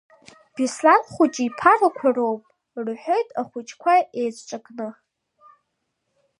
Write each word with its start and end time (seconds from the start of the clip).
Беслан 0.55 1.01
хәыҷы 1.13 1.43
иԥарақәа 1.47 2.09
роуп,— 2.15 2.41
рҳәеит 2.85 3.27
ахәыҷқәа 3.41 3.93
еицҿакны. 4.21 4.87